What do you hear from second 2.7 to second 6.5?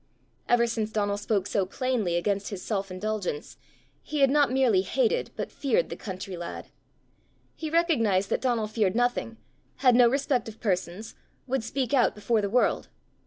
indulgence, he had not merely hated but feared the country